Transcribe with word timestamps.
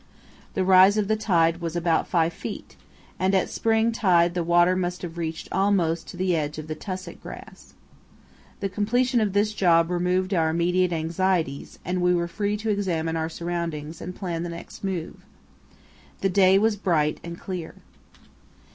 The 0.55 0.63
rise 0.65 0.97
of 0.97 1.07
the 1.07 1.15
tide 1.15 1.61
was 1.61 1.75
about 1.75 2.07
five 2.07 2.33
feet, 2.33 2.75
and 3.19 3.35
at 3.35 3.49
spring 3.51 3.91
tide 3.91 4.33
the 4.33 4.43
water 4.43 4.75
must 4.75 5.03
have 5.03 5.15
reached 5.15 5.47
almost 5.51 6.07
to 6.07 6.17
the 6.17 6.35
edge 6.35 6.57
of 6.57 6.65
the 6.65 6.73
tussock 6.73 7.21
grass. 7.21 7.75
The 8.61 8.69
completion 8.69 9.21
of 9.21 9.33
this 9.33 9.53
job 9.53 9.91
removed 9.91 10.33
our 10.33 10.49
immediate 10.49 10.91
anxieties, 10.91 11.77
and 11.85 12.01
we 12.01 12.15
were 12.15 12.27
free 12.27 12.57
to 12.57 12.71
examine 12.71 13.15
our 13.15 13.29
surroundings 13.29 14.01
and 14.01 14.15
plan 14.15 14.41
the 14.41 14.49
next 14.49 14.83
move. 14.83 15.17
The 16.21 16.29
day 16.29 16.57
was 16.57 16.77
bright 16.77 17.19
and 17.23 17.39
clear. 17.39 17.75